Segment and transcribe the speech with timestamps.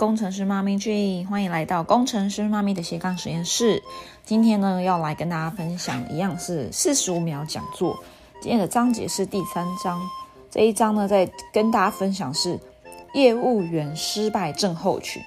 [0.00, 3.82] 工程师妈咪 G，欢迎来到工程师妈咪的斜杠实验室。
[4.24, 8.02] 今天呢，要来跟大家分享一样是四十五秒讲座。
[8.40, 10.00] 今天的章节是第三章，
[10.50, 12.58] 这一章呢，在跟大家分享是
[13.12, 15.22] 业务员失败症候群。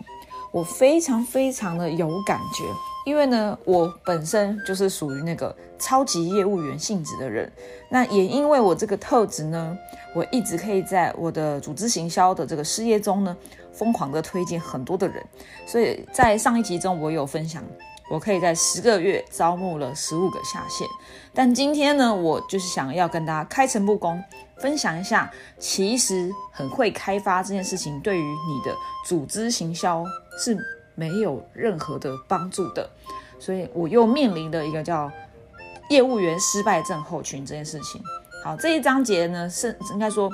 [0.51, 2.63] 我非常非常的有感觉，
[3.05, 7.51] 因为呢，我本身就是属于那个超级业务员性质的人。
[7.89, 9.77] 那也因为我这个特质呢，
[10.15, 13.35] 我一直可以在我的组织行销的这个事业中呢，
[13.73, 15.25] 疯狂的推荐很多的人。
[15.65, 17.63] 所以在上一集中，我有分享，
[18.09, 20.87] 我可以在十个月招募了十五个下线。
[21.33, 24.23] 但今天呢，我就是想要跟大家开诚布公。
[24.59, 28.73] 分享一下，其实很会开发这件事情，对于你的
[29.05, 30.05] 组织行销
[30.37, 30.57] 是
[30.95, 32.89] 没有任何的帮助的。
[33.39, 35.11] 所以我又面临的一个叫
[35.89, 38.01] 业务员失败症候群这件事情。
[38.41, 40.29] 好，这一章节呢是应该说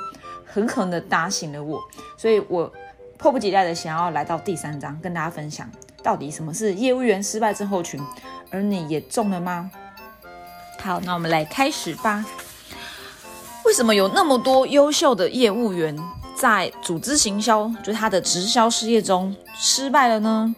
[0.45, 1.81] 狠狠的打醒了我，
[2.15, 2.71] 所以我
[3.19, 5.69] 迫不及待的想要来到第三章，跟大家分享
[6.01, 8.01] 到底什么是业务员失败症候群，
[8.49, 9.69] 而你也中了吗？
[10.79, 12.25] 好，那我们来开始吧。
[13.65, 15.95] 为什么有那么多优秀的业务员
[16.33, 20.55] 在组织行销，就是他的直销事业中失败了呢？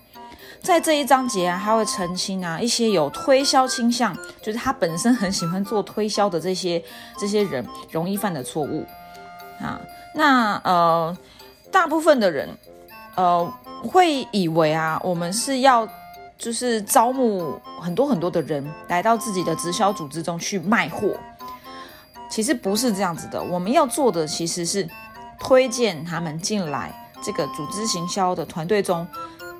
[0.62, 6.82] 在这一章节啊，他会澄清啊一些有推销倾向，就是他本身很喜欢做推销的这些
[7.17, 8.86] 这些人容易犯的错误
[9.59, 9.82] 啊。
[10.14, 11.17] 那呃，
[11.72, 12.50] 大部分的人
[13.16, 15.88] 呃会以为啊，我们是要
[16.38, 21.16] 就是招募很多很多的人来到自己的直销组织中去卖货。
[22.30, 24.88] 其实不是这样子的，我们要做的其实是
[25.39, 29.05] 推荐他们进来这个组织行销的团队中，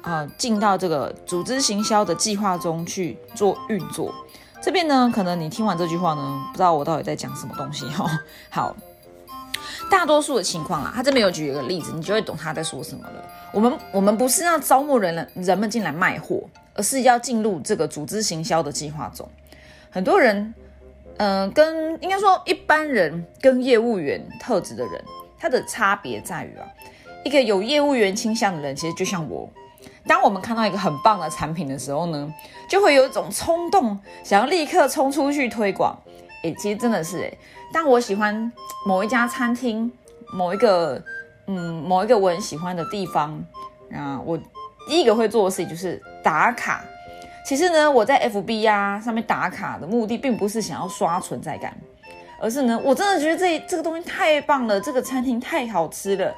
[0.01, 4.13] 啊，进到这个组织行销的计划中去做运作。
[4.61, 8.09] 这边呢，可能你听完这句话呢，不知道我到底在讲什么东西哈。
[8.49, 8.73] 好，
[9.92, 13.24] 大多数的情况啊，他这边有举一个例子，你就会懂他在说什么了。
[13.52, 16.41] 我们我们不是要招募人人们进来卖货，
[16.74, 19.30] 而是要进入这个组织行销的计划中。
[19.91, 20.53] 很多人。
[21.18, 24.94] 嗯，跟应该说一般人跟业务员特质的人，
[25.38, 26.66] 他的差别在于啊，
[27.24, 29.47] 一个有业务员倾向的人，其实就像我，
[30.07, 32.34] 当我们看到一个很棒的产品的时候呢，
[32.68, 35.96] 就会有一种冲动，想要立刻冲出去推广。
[36.41, 37.38] 诶，其实真的是诶，
[37.73, 38.51] 但我喜欢
[38.85, 39.91] 某一家餐厅，
[40.33, 41.01] 某一个
[41.47, 43.43] 嗯某一个我很喜欢的地方，
[43.93, 44.37] 啊，我
[44.87, 46.83] 第一个会做的事情就是打卡。
[47.45, 51.75] 其实呢，我在 FB 呀上面打卡的目的，并不是想要刷存在感，
[52.39, 56.33] 而是呢，我真的觉得这这个东西太棒了，这个餐厅太好吃了，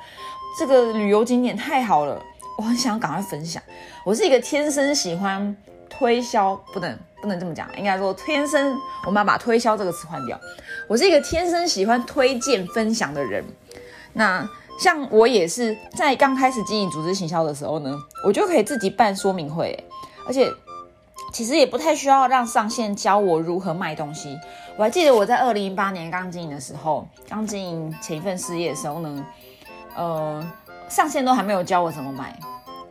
[0.58, 2.22] 这个旅游景点太好了，
[2.58, 3.62] 我很想赶快分享。
[4.06, 5.56] 我是一个天生喜欢
[5.98, 10.40] 推销，不能不能这么讲，应该说天生，我们要把推销这个词换掉。
[10.88, 13.44] 我是一个天生喜欢推荐分享的人。
[14.14, 14.48] 那
[14.80, 19.84] 像我也是在刚开始经营组织行销的时候呢，我就可以自己办说明会，
[20.28, 20.52] 而且。
[21.32, 24.38] 其实也不太需要让上线教我如何卖东西。
[24.78, 29.26] 我还记得我在二零一八年刚经营的时候，刚经营前一份事业的时候呢，
[29.96, 30.48] 呃，
[30.88, 32.38] 上线都还没有教我怎么卖，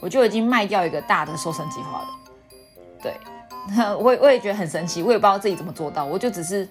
[0.00, 2.08] 我就已经卖掉一个大的瘦身计划了。
[3.02, 3.12] 对，
[3.98, 6.68] 我我也觉得很神奇，我也不知道自己怎么做到，我就只是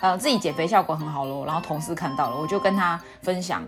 [0.00, 3.62] 呃自己减肥效果很好咯，然后同事看到了，我就跟他分享，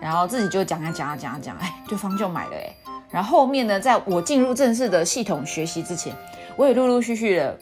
[0.00, 2.74] 然后自己就讲啊讲啊讲啊讲，哎，对方就买了哎。
[3.10, 6.14] 然后后面呢，在我进入正式的系统学习之前。
[6.54, 7.58] 我也陆陆续续的，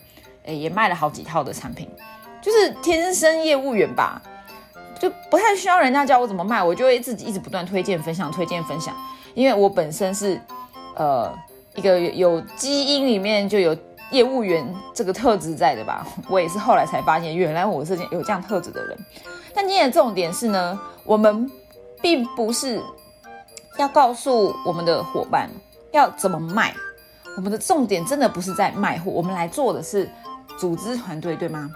[0.46, 1.88] 哎，也卖了好几套的产品，
[2.42, 4.20] 就是天生业务员吧，
[4.98, 8.92] 就不太需要人家教我怎么卖，我就会自己一直不断推荐分享，推荐分享，
[9.34, 10.40] 因为我本身是，
[10.96, 11.32] 呃，
[11.76, 13.76] 一个有基因里面就有
[14.10, 18.98] 业务员这个特质在的吧，我也是后来才发现，原来我是有这样特质的人。
[19.54, 21.50] 但今天的重点是呢，我们
[22.02, 22.82] 并不是
[23.78, 25.48] 要告诉我们的伙伴
[25.92, 26.74] 要怎么卖。
[27.36, 30.10] 我们的重点真的不是在卖货，我们来做的是
[30.58, 31.70] 组织团队，对吗？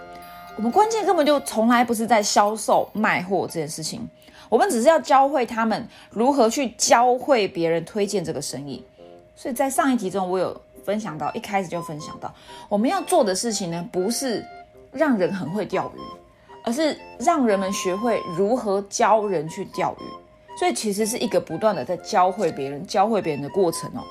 [0.56, 4.06] 我们关键根本就从来不是在销售卖货这件事情，
[4.49, 8.85] 我们只是要教会他们如何去教会别人推荐这个生意。
[9.37, 12.32] 所以在上一集中，我有分享到，一开始就分享到，
[12.69, 14.44] 我们要做的事情呢，不是
[14.92, 16.00] 让人很会钓鱼，
[16.62, 20.04] 而是让人们学会如何教人去钓鱼。
[20.58, 24.04] 所以其实是一个不断的在教会别人、教会别人的过程哦。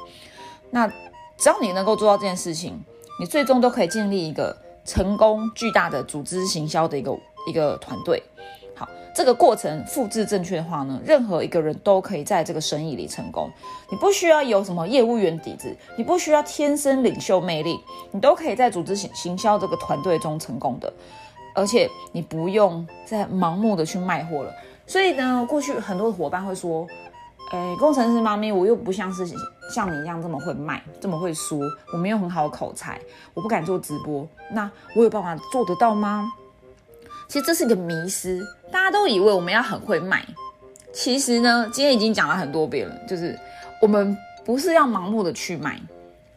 [0.69, 0.91] 那。
[1.35, 2.81] 只要你能够做到这件事情，
[3.19, 4.55] 你最终都可以建立一个
[4.85, 7.17] 成功巨大的组织行销的一个
[7.47, 8.21] 一个团队。
[8.75, 13.49] 好，这个过程复制正确的话呢，任何一个人都可以在这个生意里成功。
[13.89, 17.79] 你不需要有什么业务员底子，你不需要天生领袖魅力，
[18.11, 20.91] 你都可以在组织行行销这个团队中成功的。
[21.55, 24.51] 而且你不用再盲目的去卖货了。
[24.87, 26.87] 所以呢，过去很多的伙伴会说。
[27.51, 29.27] 诶，工程师妈咪，我又不像是
[29.69, 31.59] 像你一样这么会卖，这么会说，
[31.91, 32.99] 我没有很好的口才，
[33.35, 36.31] 我不敢做直播，那我有办法做得到吗？
[37.27, 40.23] 其实这是一个迷失，大家都以为我们要很会卖，
[40.93, 43.37] 其实呢，今天已经讲了很多遍了，就是
[43.81, 44.15] 我们
[44.45, 45.81] 不是要盲目的去卖，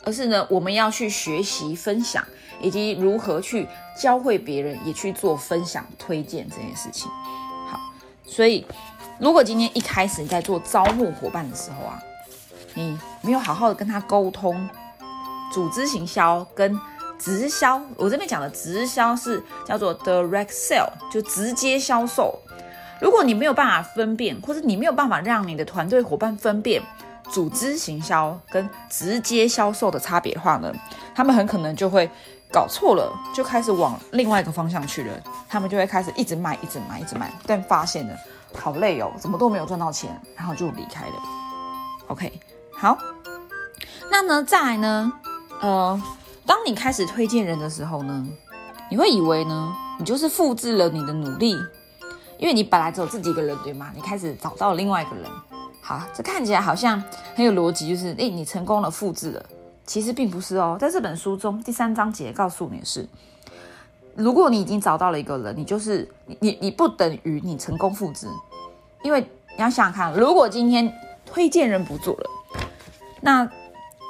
[0.04, 2.24] 而是呢，我们要去学习分享，
[2.60, 3.66] 以及如何去
[4.00, 7.10] 教会别人，也去做分享推荐这件事情。
[7.68, 7.78] 好，
[8.24, 8.64] 所以
[9.18, 12.02] 如果今天一开始你在做招募伙伴的时候啊，
[12.74, 14.68] 你没有好好的跟他沟通，
[15.52, 16.78] 组织行销跟。
[17.18, 22.38] 直销，我这边讲的直销是叫做 direct sell，就直接销售。
[23.00, 26.82] 如果你没有办法分辨，或者你没有办法让你的团队伙伴分辨
[27.30, 30.72] 组织行销跟直接销售的差别的话呢，
[31.14, 32.08] 他们很可能就会
[32.50, 35.12] 搞错了，就开始往另外一个方向去了。
[35.48, 38.16] 他们就会开始一直卖，一直卖，一直卖，但发现了
[38.54, 41.14] 好累哦，怎么都没有赚到钱，然后就离开了。
[42.08, 42.32] OK，
[42.72, 42.96] 好，
[44.10, 45.12] 那呢，再来呢，
[45.60, 46.02] 呃。
[46.46, 48.24] 当你开始推荐人的时候呢，
[48.88, 51.56] 你会以为呢，你就是复制了你的努力，
[52.38, 53.90] 因为你本来只有自己一个人，对吗？
[53.94, 55.24] 你开始找到了另外一个人，
[55.80, 57.02] 好，这看起来好像
[57.34, 59.44] 很有逻辑，就是诶，你成功了复制了，
[59.84, 60.76] 其实并不是哦。
[60.80, 63.08] 在这本书中，第三章节告诉你的是，
[64.14, 66.08] 如果你已经找到了一个人，你就是
[66.38, 68.28] 你你不等于你成功复制，
[69.02, 70.92] 因为你要想想看，如果今天
[71.24, 72.30] 推荐人不做了，
[73.20, 73.50] 那。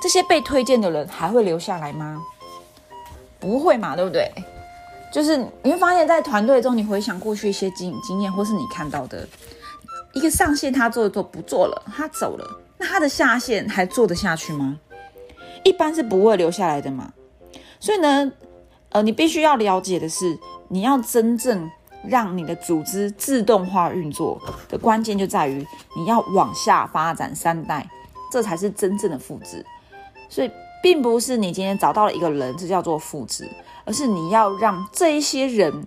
[0.03, 2.23] 这些被推荐的人还会留下来吗？
[3.41, 4.31] 不会嘛，对不对？
[5.13, 9.27] 就是你会发现在团队中，你回想过去一些经经验，或是你看到的
[10.13, 14.79] 一个上线，他做一做不做了，他走了，那他的下线还做得下去吗？
[15.65, 17.13] 一般是不会留下来的嘛。
[17.81, 18.33] 所以呢，
[18.91, 20.39] 呃，你必须要了解的是，
[20.69, 21.71] 你要真正
[22.05, 25.67] 让你的组织自动化运作的关键就在于
[25.97, 27.89] 你要往下发展三代，
[28.31, 29.65] 这才是真正的复制。
[30.28, 30.50] 所以，
[30.82, 33.49] 并不是你今天找到了一个人，这叫做复制，
[33.84, 35.87] 而是你要让这一些人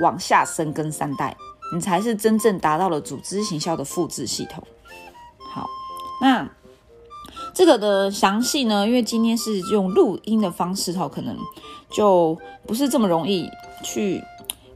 [0.00, 1.36] 往下生根三代，
[1.74, 4.62] 你才是真正达到了组织行销的复制系统。
[5.38, 5.68] 好，
[6.20, 6.48] 那
[7.52, 8.86] 这个的详细呢？
[8.86, 11.36] 因为今天是用录音的方式，哈，可能
[11.90, 12.36] 就
[12.66, 13.48] 不是这么容易
[13.82, 14.22] 去，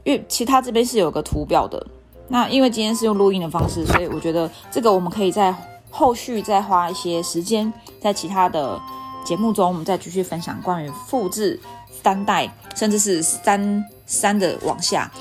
[0.03, 1.85] 因为其他这边是有个图表的。
[2.27, 5.53] 那因为今天是用录音的方式，所以我觉得这个我们可以在。
[5.89, 7.71] 后续再花一些时间，
[8.01, 8.79] 在其他的
[9.25, 11.59] 节目中，我们再继续分享关于复制
[12.03, 15.11] 三代，甚至是三三的往下，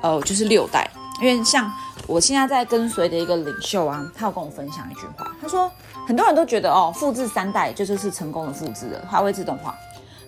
[0.00, 0.88] 呃，就是六代。
[1.20, 1.70] 因为像
[2.06, 5.70] 我现在在跟随的一个领袖啊，他有跟我分享一句话，他说
[6.06, 9.74] 很多人都觉得哦，复制三代就就是成功的复制了，它会自动化。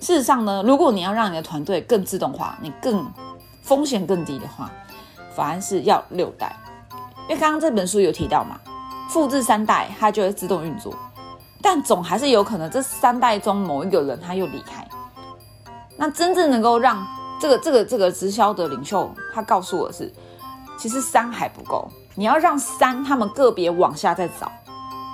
[0.01, 3.11] 事实上呢，如果你要让你的团队更自动化，你更
[3.63, 4.71] 风险更低的话，
[5.35, 6.55] 反而是要六代。
[7.29, 8.61] 因为刚刚这本书有提到嘛。
[9.13, 10.95] 复制三代，它就会自动运作，
[11.61, 14.89] 但总还是有可能这三代中某一个人他又离开。
[15.99, 17.07] 那真正能够让
[17.39, 20.11] 这个这个这个直销的领袖他告诉我是，
[20.79, 24.51] 其实三还不够，你要让三他们个别往下再找，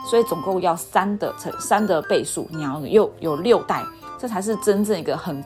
[0.08, 3.82] 所以总共要三的乘三的倍数，你要又有六代，
[4.16, 5.42] 这才是真正一个很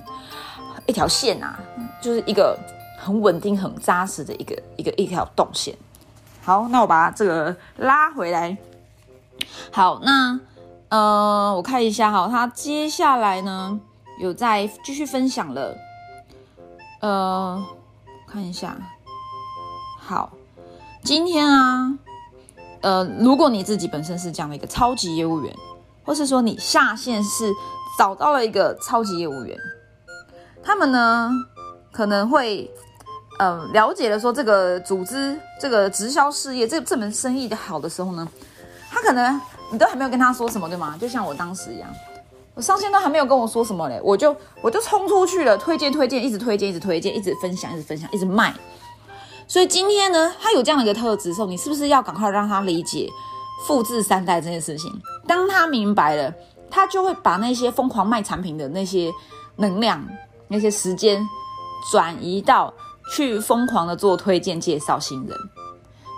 [0.84, 1.58] 一条线啊，
[2.02, 2.54] 就是一个
[2.98, 5.74] 很稳定、很扎实的一个一个一条动线。
[6.44, 8.56] 好，那我把这个拉回来。
[9.70, 10.40] 好，那
[10.88, 13.80] 呃，我看一下哈，他接下来呢
[14.18, 15.76] 有在继续分享了。
[17.00, 17.64] 呃，
[18.26, 18.76] 看一下。
[20.00, 20.32] 好，
[21.04, 21.96] 今天啊，
[22.80, 25.56] 呃，如果你自己本身是这样的一个超级业务员，
[26.04, 27.52] 或是说你下线是
[27.96, 29.56] 找到了一个超级业务员，
[30.60, 31.30] 他们呢
[31.92, 32.68] 可能会。
[33.38, 38.28] 呃，了解了说这个组织这个直销事业这这门生意的好的时候呢，
[38.90, 39.40] 他可能
[39.70, 40.98] 你都还没有跟他说什么，对吗？
[41.00, 41.88] 就像我当时一样，
[42.54, 48.52] 我上线都还没有跟我说什么嘞，我就我就冲出去了，推荐推荐，一直推荐，一直推荐，一直分享，一直分享，一直卖。
[49.46, 53.08] 所以今天呢，他有这样的一个特质的时候，你是不是要赶快让他理解
[53.68, 54.90] 复制三代这件事情？
[55.28, 56.34] 当他明白了，
[56.68, 59.12] 他就会把那些疯狂卖产品的那些
[59.54, 60.04] 能量、
[60.48, 61.24] 那些时间
[61.92, 62.74] 转移到。
[63.14, 65.36] 去疯狂的做推荐介绍新人，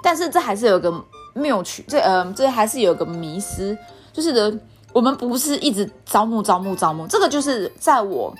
[0.01, 0.95] 但是这还是有个
[1.33, 3.77] 谬曲，这呃这还是有个迷失，
[4.13, 4.57] 就是的，
[4.93, 8.33] 我们不是一直招募招募招募，这个就是在我，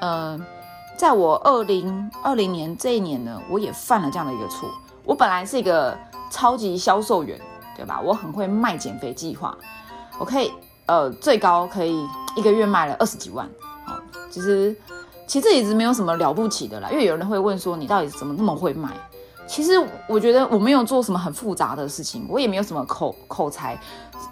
[0.00, 0.36] 呃，
[0.96, 4.68] 在我二零二零年这一年呢，我也犯了这样的一个错。
[5.04, 5.96] 我本来是一个
[6.32, 7.40] 超级销售员，
[7.76, 8.00] 对吧？
[8.00, 9.56] 我很会卖减肥计划，
[10.18, 10.50] 我可以
[10.86, 13.48] 呃最高可以一个月卖了二十几万，
[13.84, 13.94] 好，
[14.30, 14.74] 其实。
[15.26, 18.90] 其实这一直没有什么了不起的啦，因为有人会问说你到底怎么那么会卖？
[19.46, 19.72] 其实
[20.08, 23.78] 我觉得我没有做什么很复杂的事情，我也没有什么口口才，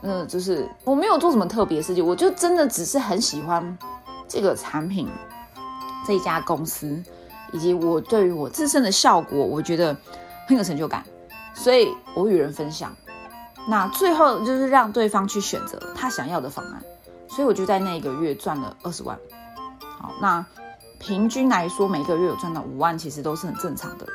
[0.01, 3.77] 嗯，就是我没有做什么特别事情，我就真的只是很喜欢
[4.27, 5.07] 这个产品，
[6.07, 7.03] 这一家公司，
[7.53, 9.95] 以及我对于我自身的效果，我觉得
[10.47, 11.05] 很有成就感，
[11.53, 12.97] 所以我与人分享，
[13.69, 16.83] 那最后就是让对方去选择他想要的方案，
[17.29, 19.19] 所以我就在那一个月赚了二十万。
[20.01, 20.45] 好，那
[21.03, 24.07] 平均来说，每个月有赚到五万，其实都是很正常的。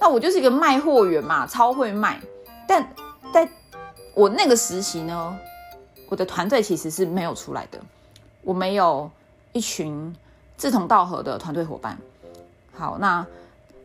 [0.00, 2.20] 那我就是一个卖货员嘛，超会卖。
[2.66, 2.92] 但
[3.32, 3.48] 在
[4.14, 5.38] 我那个实习呢，
[6.08, 7.78] 我的团队其实是没有出来的，
[8.42, 9.08] 我没有
[9.52, 10.12] 一群
[10.56, 11.96] 志同道合的团队伙伴。
[12.74, 13.24] 好，那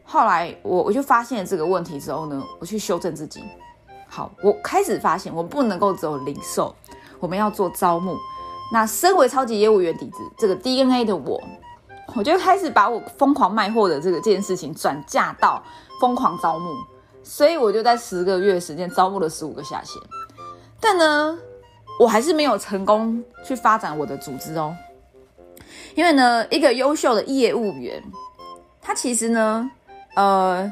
[0.04, 3.44] 后来我我就发现了这个问题之后呢，我去修正自己。
[4.08, 6.76] 好，我开始发现我不能够只有零售，
[7.20, 8.18] 我们要做招募。
[8.72, 11.42] 那身为超级业务员底子，这个 DNA 的我，
[12.16, 15.64] 我就开始把我疯狂卖货的这个件事情转嫁到。
[16.02, 16.76] 疯狂招募，
[17.24, 20.02] 所以我就在十个月时间招募了十五个下线，
[20.82, 21.40] 但呢，
[21.98, 24.76] 我还是没有成功去发展我的组织哦。
[25.96, 28.04] 因为呢，一个优秀的业务员，
[28.82, 29.72] 他其实呢，
[30.18, 30.70] 呃，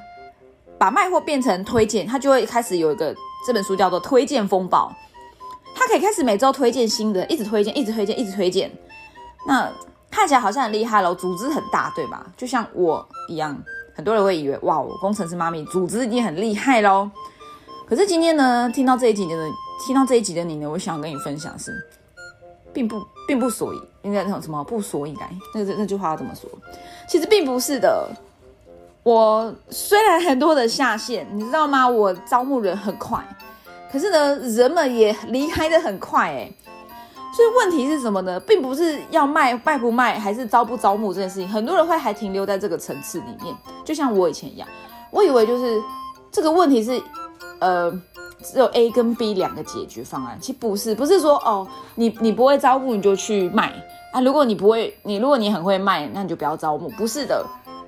[0.78, 3.16] 把卖货变成推荐，他就会开始有一个
[3.48, 4.94] 这本书叫做推荐风暴，
[5.74, 8.70] 他可以开始每周推荐新的，一直推荐，一直推荐，一直推荐。
[9.48, 9.72] 那
[10.12, 12.28] 看起来好像很厉害喽，组织很大，对吧？
[12.38, 13.58] 就像我一样。
[13.94, 17.12] 很多人会以为哇，我工程师妈咪组织已经很厉害喽。
[17.88, 19.36] 可是今天呢，听到这一集的，
[19.86, 21.74] 听到这一集的你呢，我想跟你分享是，
[22.72, 26.50] 并不并不所以，应该那种什么不所以然，那那句话要怎么说？
[27.08, 28.10] 其实并不是的。
[29.04, 31.88] 我虽然很多的下线，你知道吗？
[31.88, 33.22] 我招募人很快，
[33.92, 36.52] 可是呢，人们也离开的很快，哎。
[37.34, 38.38] 所以问题是什么呢？
[38.42, 41.48] 并不是要卖卖不卖，还是招不招募这件事情。
[41.48, 44.68] 很多人会还停留在这个层次里面，就像我以前一样，
[45.12, 45.82] 我以为就是
[46.30, 47.02] 这个问题是，
[47.60, 47.90] 呃，
[48.44, 50.38] 只有 A 跟 B 两个解决方案。
[50.42, 53.74] 其实不是，不是说哦，你你不会招募你就去卖
[54.12, 54.20] 啊。
[54.20, 56.90] 如果你不会，你如果你很会卖，那你就不要招募。
[56.90, 57.46] 不是的，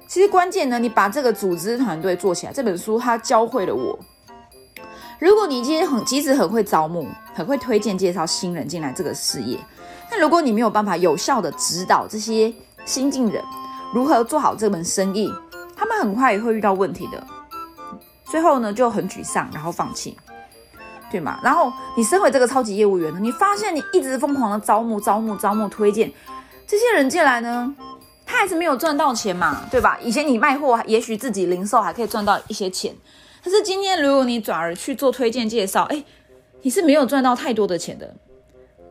[0.08, 2.54] 其实关键呢，你把这个组织团队做起来。
[2.54, 4.00] 这本书它教会了我。
[5.24, 9.58] 如果你今天很即使很会招募，很会推荐介绍新人进来这个事业，
[10.12, 12.54] 那如果你没有办法有效的指导这些
[12.84, 13.42] 新进人
[13.94, 15.32] 如何做好这门生意，
[15.78, 17.26] 他们很快也会遇到问题的。
[18.26, 20.18] 最后呢就很沮丧，然后放弃，
[21.10, 21.40] 对吗？
[21.42, 26.12] 然后你身为这个超级业务员呢，你发现你一直疯狂的招募、招募、招募、推荐
[26.68, 27.74] 这些人进来呢，
[28.26, 29.98] 他还是没有赚到钱嘛，对吧？
[30.02, 32.94] 以前你卖货，也许自己零售还可以赚到一些钱。
[33.44, 36.04] 可是今天，如果你转而去做推荐介绍，哎，
[36.62, 38.14] 你是没有赚到太多的钱的。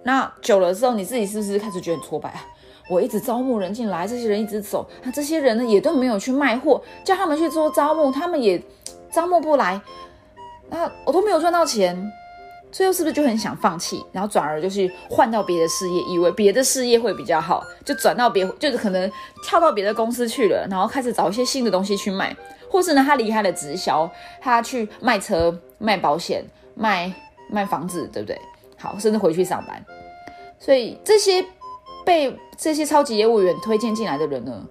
[0.04, 2.44] 那久了之后，你自己是不是开始觉得很挫败啊？
[2.90, 8.62] 我一直招募人进来，这些人一直走，那这些人呢也都没有去卖货，叫他们去做招募，他们也
[9.10, 9.80] 招募不来，
[10.68, 12.12] 那我都没有赚到钱，
[12.70, 14.04] 最后是不是就很想放弃？
[14.12, 19.10] 然后转而就去换到别的事业，以为别的事业会比较好，就转到别，就是可能
[19.44, 22.36] 跳到别的公司去了，然后开始找一些新的东西去卖。
[22.72, 24.10] 或是呢，他离开了直销，
[24.40, 26.42] 他去卖车、卖保险、
[26.74, 27.12] 卖
[27.50, 28.40] 卖房子，对不对？
[28.78, 29.84] 好，甚至回去上班。
[30.58, 31.44] 所以这些
[32.02, 34.66] 被这些超级业务员推荐进来的人呢，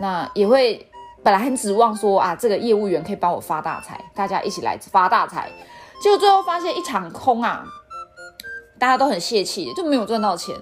[0.00, 0.88] 那也会
[1.22, 5.52] 本来很指望说啊，这个业务员可以帮我发大财，大家一起来发大财。
[6.02, 7.62] 结果最后发现一场空啊，
[8.78, 10.56] 大家都很泄气，就没有赚到钱。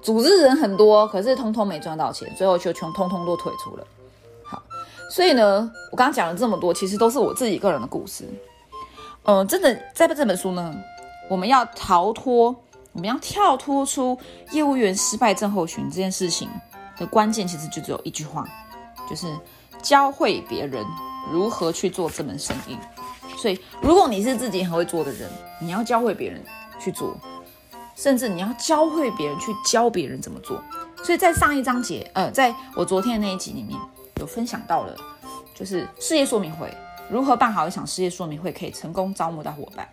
[0.00, 3.86] 组织人很多，可是通通没赚到钱，最后就全通通都退出了。
[5.10, 8.24] 所以呢，我刚刚讲了这么多，其实都是我自己个人的故事。
[9.24, 10.74] 嗯，真的在这本书呢，
[11.28, 12.54] 我们要逃脱，
[12.92, 14.18] 我们要跳脱出
[14.52, 16.48] 业务员失败症候群这件事情
[16.98, 18.46] 的关键，其实就只有一句话，
[19.08, 19.26] 就是
[19.82, 20.84] 教会别人
[21.32, 22.76] 如何去做这门生意。
[23.36, 26.42] 所以，如果你是自己很会做的人，你要教会别人
[26.78, 27.16] 去做，
[27.96, 30.62] 甚至你要教会别人去教别人怎么做。
[31.02, 33.78] 所以在上一章节，呃，在我昨天的那一集里面。
[34.18, 34.94] 有分享到了，
[35.54, 36.76] 就是事业说明会
[37.08, 39.88] 如何办好一场事业说明会，可以成功招募到伙伴。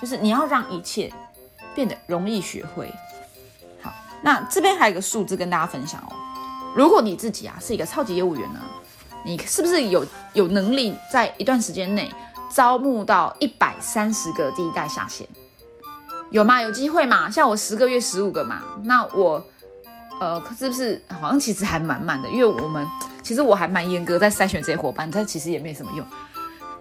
[0.00, 1.10] 就是你要让一切
[1.74, 2.92] 变得容易学会。
[3.80, 6.12] 好，那这边还有个数字跟大家分享哦。
[6.76, 8.60] 如果你自己啊是一个超级业务员呢，
[9.24, 12.12] 你是不是有有能力在一段时间内
[12.50, 15.26] 招募到一百三十个第一代下线？
[16.30, 16.60] 有吗？
[16.60, 17.30] 有机会吗？
[17.30, 19.42] 像我十个月十五个嘛，那我。
[20.18, 22.28] 呃，是不是好像其实还蛮慢的？
[22.28, 22.86] 因为我们
[23.22, 26.06] 其实我还蛮严格在筛选这些伙伴，但其实也没什么用。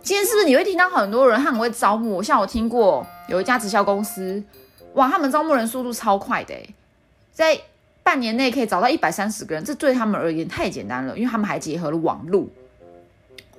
[0.01, 2.22] 今天是不是你会听到很多人他很会招募？
[2.22, 4.42] 像我听过有一家直销公司，
[4.94, 6.56] 哇，他们招募人速度超快的，
[7.34, 7.60] 在
[8.04, 12.48] 半年内可以找到一百三十个人，这对他们而言太简单了，因为他们还结合了网络，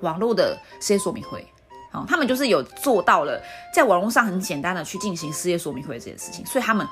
[0.01, 1.45] 网络的事业说明会。
[1.91, 3.43] 好，他们就是有做到了，
[3.75, 6.87] 在网络上很简单的去进行事业说明会这件事情，所以他们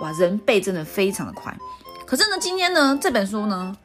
[0.00, 1.54] 哇人背真的非常的快。
[2.10, 3.76] 可是呢，今天呢这本书呢，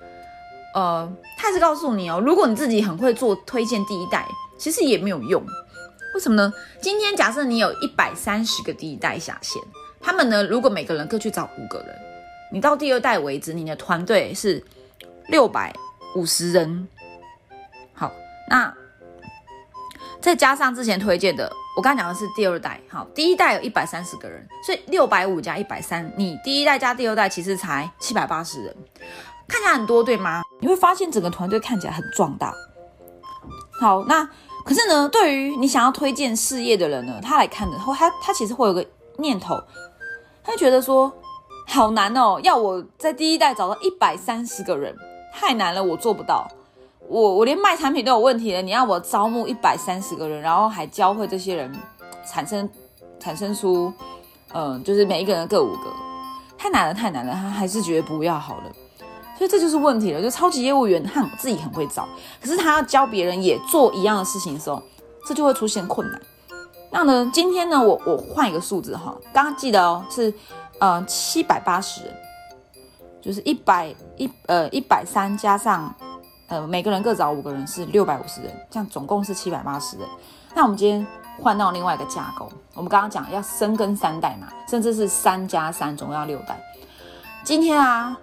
[0.74, 4.28] 呃，它是告诉你哦，如果你自己很会做推荐第一代，
[4.58, 5.46] 其实也没有用。
[6.16, 6.52] 为什么呢？
[6.82, 9.62] 今天假设你有一百三十个第一代下线，
[10.02, 11.96] 他们呢，如果每个人各去找五个人，
[12.52, 14.66] 你到第二代为止，你的团队是
[15.28, 15.72] 六百
[16.16, 16.88] 五十人。
[17.94, 18.12] 好，
[18.50, 18.74] 那。
[20.20, 28.76] 再加上之前推荐的，我刚刚讲的是第二代，好，第一代有一百三十个人，所以六百五加一百三，你第一代加第二代其实才七百八十人，
[29.46, 30.42] 看起来很多，对吗？
[30.62, 32.54] 你会发现整个团队看起来很壮大。
[33.82, 34.26] 好，那
[34.64, 38.86] 可是呢，对于你想要推荐事业的人呢，他来看的，他他其实会有个
[39.18, 39.62] 念头，
[40.46, 41.12] 他觉得说，
[41.68, 44.96] 好难哦，要我在第一代找到一百三十个人，
[45.34, 46.50] 太难了，我做不到。
[47.08, 51.72] 我我连卖产品都有问题了，你要我招募一百三十个人，然后还教会这些人
[52.28, 52.68] 产生
[53.20, 53.94] 产生出，
[54.54, 55.94] 嗯，就是每一个人各五个，
[56.58, 58.64] 太难了，太难了，他还是觉得不要好了，
[59.38, 60.22] 所以这就是问题了。
[60.22, 62.08] 就超级业务员他自己很会找，
[62.42, 64.82] 可是他要教别人也做一样的事情的时候，
[65.28, 66.20] 这就会出现困难。
[66.90, 70.34] 那呢，今天呢，我我换一个数字哈，刚刚记得哦，是
[70.80, 72.14] 呃七百八十人，
[73.22, 75.94] 就是一百一呃一百三加上。
[76.48, 80.08] 呃，每个人各找五个人是六百五十人，这样总共是七百八十人。
[80.54, 81.06] 那我们今天
[81.42, 86.58] 换到另外一个架构，我们刚刚讲要深耕三代嘛，甚至是三加三总要六代。
[87.44, 88.16] 今天啊，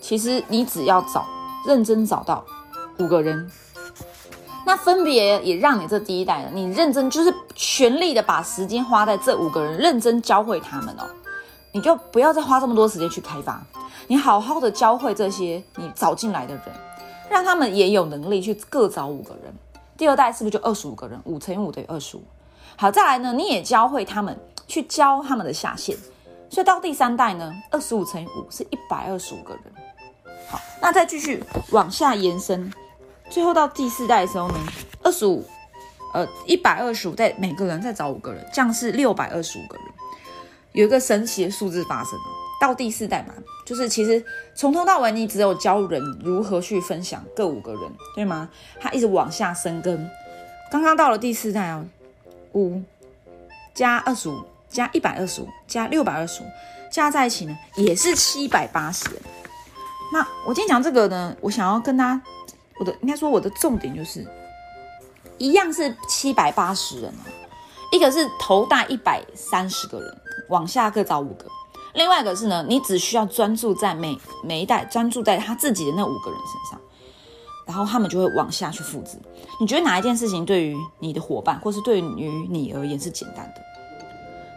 [0.00, 1.24] 其实你只要找
[1.64, 2.44] 认真找到
[2.98, 3.50] 五个人，
[4.66, 11.08] 那分别也让你这第一代人，你认真就是全力的把时间花在这五个人，认真教会他们哦。
[11.72, 13.62] 你就不要再花这么多时间去开发，
[14.08, 16.64] 你好好的教会这些你找进来的人。
[17.30, 19.54] 让他们也有能力去各找五个人，
[19.96, 21.18] 第二代是不是就二十五个人？
[21.24, 22.22] 五乘以五等于二十五。
[22.76, 25.96] 好，再来呢，你也教会他们去教他们的下线，
[26.50, 29.62] 所以到第三代呢，二十五乘以五是一百二十五个人。
[30.48, 32.72] 好，那再继续往下延伸，
[33.30, 34.58] 最后到第四代的时候呢，
[35.04, 35.44] 二十五，
[36.12, 39.86] 呃，一百二十五，再每个人再找五个人，这样是六百二十五个人。
[40.72, 42.24] 有一个神奇的数字发生了。
[42.60, 43.32] 到第四代嘛，
[43.64, 44.22] 就是其实
[44.54, 47.80] 从头到尾你只有教人如何去分享各五个人，
[48.14, 48.50] 对吗？
[48.78, 50.08] 他一直往下生根。
[50.70, 51.84] 刚刚到了第四代哦，
[52.52, 52.82] 五
[53.72, 56.46] 加二十五加一百二十五加六百二十五
[56.92, 59.20] 加在一起呢，也是七百八十人。
[60.12, 62.20] 那我今天讲这个呢，我想要跟他，
[62.78, 64.26] 我的应该说我的重点就是，
[65.38, 67.12] 一样是七百八十人
[67.90, 70.20] 一个是头大一百三十个人，
[70.50, 71.46] 往下各找五个。
[71.94, 76.80] 另外一个是呢，你只需要专注在每每一代，专注在他自己的那五个人身上，
[77.66, 79.18] 然后他们就会往下去复制。
[79.60, 82.02] 你觉得哪一件事情对于你的伙伴，或是对于
[82.48, 83.60] 你而言是简单的？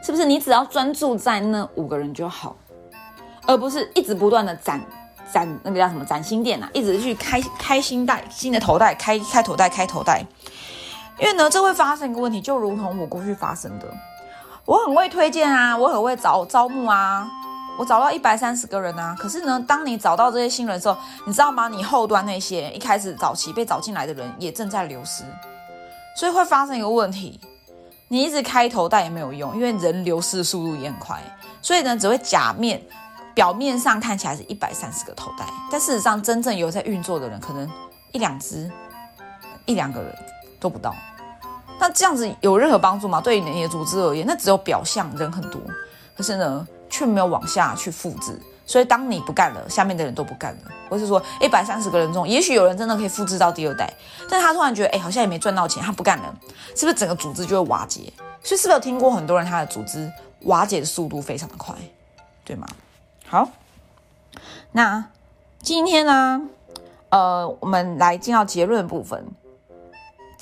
[0.04, 0.26] 是不是？
[0.26, 2.56] 你只要专注在那五个人就好，
[3.48, 4.86] 而不是一直不断的攒
[5.32, 10.24] 攒那个叫什么攒新店啊，一直去开开新袋、新的头袋，开开头袋、开头袋。
[11.20, 13.88] 因为呢，这会发生一个问题，就如同我过去发生的。
[14.66, 17.30] 我很会推荐啊，我很会找招募啊，
[17.78, 19.14] 我找到一百三十个人啊。
[19.20, 20.96] 可是呢，当你找到这些新人的时候，
[21.26, 21.68] 你知道吗？
[21.68, 25.24] 你后端那些一开始早期被找进来的人也正在流失，
[26.16, 27.40] 所以会发生一个问题：
[28.08, 31.22] 你一直开头但也没有用，因为人流失的速度也很快，
[31.62, 32.82] 所以呢，只会假面
[33.34, 37.70] 表面上看起来是一百三十个头戴，但事实上真正有在运作的人可能
[38.14, 38.72] 一两只、
[39.66, 40.16] 一两个人
[40.58, 40.96] 都不到。
[41.84, 43.20] 那这样子有任何帮助吗？
[43.20, 45.60] 对于你的组织而言，那只有表象人很多，
[46.16, 48.40] 可是呢，却没有往下去复制。
[48.66, 53.94] 所以当你不干了，下面的人都不干了，或是说一百三十个人中，也许有人真的可以复制到第二代，
[54.30, 56.34] 但他突然觉得，哎，好像也没赚到钱，他不干了，
[56.74, 58.14] 是不是整个组织就会瓦解？
[58.42, 60.10] 所以是不是有听过很多人他的组织
[60.44, 61.76] 瓦解的速度非常的快，
[62.46, 62.66] 对吗？
[63.28, 63.50] 好，
[64.72, 65.04] 那
[65.62, 66.42] 今天呢，
[67.10, 69.28] 呃，我们来进到结论部分。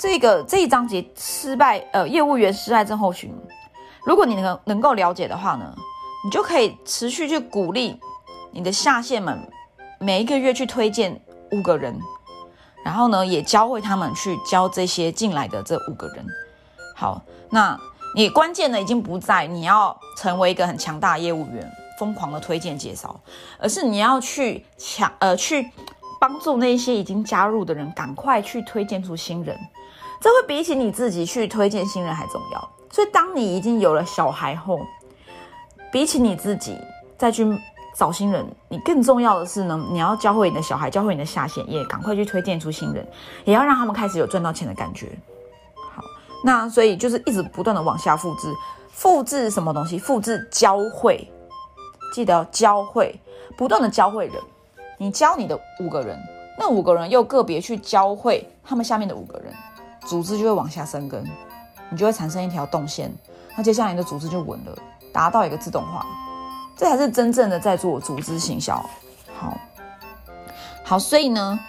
[0.02, 3.32] 这个这一章节失败，呃，业务员失败症候群，
[4.04, 5.72] 如果你能能够了解的话呢，
[6.24, 8.00] 你就可以持续去鼓励
[8.50, 9.38] 你的下线们，
[10.00, 11.96] 每一个月去推荐五个人，
[12.84, 16.26] 然后呢，也教会他们去教这些进来的这五个人。
[16.96, 17.78] 好，那
[18.16, 23.20] 你关键的已经不在你要成为一个很强大业务员，疯狂的推荐介绍，
[23.56, 25.70] 而是你要去强呃去
[26.18, 29.56] 帮助那些已经加入的人，赶快去推荐出新人。
[30.22, 32.68] 这会比起你自己去推荐新人还重要。
[32.92, 34.78] 所以，当你已经有了小孩后，
[35.90, 36.78] 比起你自己
[37.18, 37.44] 再去
[37.96, 43.04] 找新人，你更重要的是呢，你要教会你的小孩，教会你的下线，也赶快去推荐出新人，
[43.44, 45.08] 也要让他们开始有赚到钱的感觉。
[45.74, 46.04] 好，
[46.44, 48.54] 那所以就是一直不断的往下复制，
[48.90, 49.98] 复制什么东西？
[49.98, 51.28] 复制教会，
[52.14, 53.18] 记得要教会，
[53.56, 54.36] 不断的教会人。
[54.98, 56.16] 你教你的五个人，
[56.56, 59.52] 那五个人又个别去教会他们下面的五个人，
[60.06, 61.24] 组织就会往下生根，
[61.90, 63.12] 你就会产生一条动线，
[63.56, 64.76] 那接下来你的组织就稳了，
[65.12, 66.04] 达到一个自动化。
[66.74, 68.74] 这才是真正的在做组织行销，
[69.38, 69.56] 好，
[70.82, 71.60] 好，所以呢，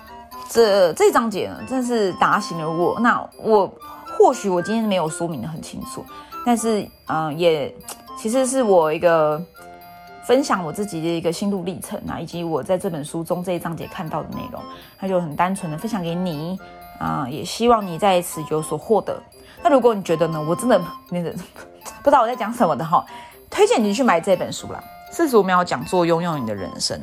[0.49, 2.99] 这这章节呢，真是打醒了我。
[2.99, 3.71] 那我
[4.17, 6.03] 或许我今天没有说明的很清楚，
[6.45, 7.71] 但是嗯，也
[8.17, 9.39] 其实是我一个
[10.25, 14.59] 分享我自己的一个心路历程啊，以及我在这本书中这一章节看到的内容，
[14.99, 16.57] 那就很单纯的分享给你
[17.03, 19.21] 啊，也希望你在此有所获得。
[19.61, 21.29] 那如果你觉得呢，我真的那个
[22.01, 23.05] 不知道我在讲什么的哈，
[23.49, 24.81] 推荐你去买这本书啦。
[25.11, 26.97] 四十五秒讲座，拥有你的人生。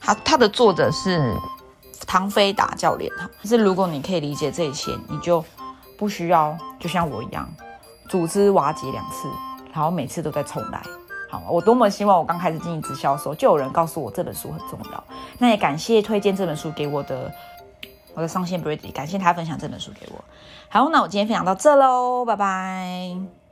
[0.00, 1.32] 他他的作者是
[2.04, 3.30] 唐飞达教练哈。
[3.40, 5.44] 可是如果你可以理解这一切，你就
[5.96, 7.48] 不需要就像我一样，
[8.08, 9.28] 组织瓦解两次，
[9.72, 10.82] 然后每次都在重来。
[11.30, 15.04] 好，我多么希望我刚开始经营直销的时候，就有人告诉我这本书很重要。
[15.38, 17.32] 那也感谢推荐这本书给我的
[18.14, 20.24] 我的上线 Brady，感谢他分享这本书给我。
[20.68, 23.43] 好，那我今天分享到这喽，拜拜。